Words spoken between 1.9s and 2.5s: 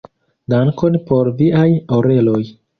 oreloj.